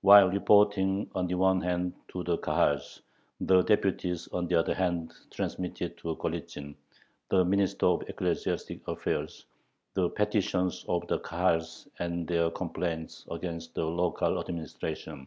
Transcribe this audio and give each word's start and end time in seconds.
While 0.00 0.30
reporting 0.30 1.10
on 1.14 1.26
the 1.26 1.34
one 1.34 1.60
hand 1.60 1.92
to 2.08 2.24
the 2.24 2.38
Kahals, 2.38 3.02
the 3.40 3.60
deputies 3.60 4.26
on 4.28 4.46
the 4.46 4.54
other 4.54 4.72
hand 4.72 5.12
transmitted 5.30 5.98
to 5.98 6.16
Golitzin, 6.16 6.74
the 7.28 7.44
Minister 7.44 7.84
of 7.84 8.02
Ecclesiastic 8.08 8.88
Affairs, 8.88 9.44
the 9.92 10.08
petitions 10.08 10.82
of 10.88 11.06
the 11.08 11.18
Kahals 11.18 11.88
and 11.98 12.26
their 12.26 12.50
complaints 12.50 13.26
against 13.30 13.74
the 13.74 13.84
local 13.84 14.40
administration. 14.40 15.26